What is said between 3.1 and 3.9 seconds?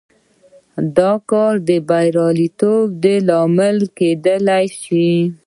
لامل